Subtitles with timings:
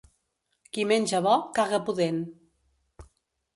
[0.77, 2.19] Qui menja bo, caga pudent.